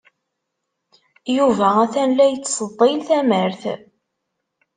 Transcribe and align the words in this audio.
Yuba 1.35 1.67
atan 1.83 2.09
la 2.17 2.25
yettseḍḍil 2.27 2.99
tamart. 3.07 3.63